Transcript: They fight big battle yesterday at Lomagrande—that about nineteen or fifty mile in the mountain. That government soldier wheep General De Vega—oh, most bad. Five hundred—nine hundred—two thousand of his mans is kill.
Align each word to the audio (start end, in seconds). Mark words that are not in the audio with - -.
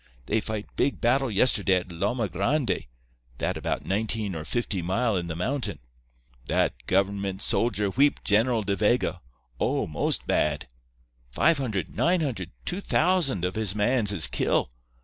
They 0.25 0.39
fight 0.39 0.65
big 0.75 0.99
battle 0.99 1.29
yesterday 1.29 1.75
at 1.75 1.89
Lomagrande—that 1.91 3.55
about 3.55 3.85
nineteen 3.85 4.33
or 4.33 4.43
fifty 4.43 4.81
mile 4.81 5.15
in 5.15 5.27
the 5.27 5.35
mountain. 5.35 5.77
That 6.47 6.73
government 6.87 7.43
soldier 7.43 7.89
wheep 7.91 8.23
General 8.23 8.63
De 8.63 8.75
Vega—oh, 8.75 9.85
most 9.85 10.25
bad. 10.25 10.67
Five 11.29 11.59
hundred—nine 11.59 12.21
hundred—two 12.21 12.81
thousand 12.81 13.45
of 13.45 13.53
his 13.53 13.75
mans 13.75 14.11
is 14.11 14.25
kill. 14.25 14.71